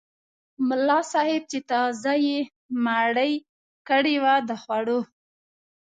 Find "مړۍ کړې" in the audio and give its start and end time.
2.85-4.15